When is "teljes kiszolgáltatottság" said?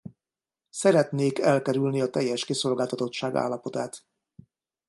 2.09-3.35